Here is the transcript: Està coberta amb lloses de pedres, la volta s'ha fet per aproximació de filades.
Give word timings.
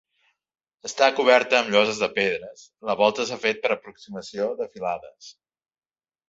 Està 0.87 1.09
coberta 1.19 1.57
amb 1.59 1.69
lloses 1.75 1.99
de 2.03 2.09
pedres, 2.15 2.63
la 2.91 2.97
volta 3.03 3.27
s'ha 3.31 3.37
fet 3.45 3.61
per 3.67 3.73
aproximació 3.77 4.49
de 4.63 4.69
filades. 4.73 5.31